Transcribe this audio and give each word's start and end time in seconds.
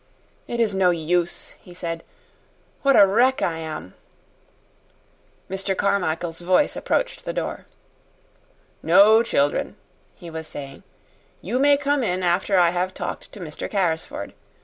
"It 0.47 0.59
is 0.59 0.73
no 0.73 0.89
use," 0.89 1.59
he 1.61 1.75
said. 1.75 2.01
"What 2.81 2.95
a 2.95 3.05
wreck 3.05 3.43
I 3.43 3.59
am!" 3.59 3.93
Mr. 5.47 5.77
Carmichael's 5.77 6.41
voice 6.41 6.75
approached 6.75 7.23
the 7.23 7.33
door. 7.33 7.67
"No, 8.81 9.21
children," 9.21 9.75
he 10.15 10.31
was 10.31 10.47
saying; 10.47 10.81
"you 11.39 11.59
may 11.59 11.77
come 11.77 12.01
in 12.03 12.23
after 12.23 12.57
I 12.57 12.71
have 12.71 12.95
talked 12.95 13.31
to 13.33 13.39
Mr. 13.39 13.69
Carrisford. 13.69 14.33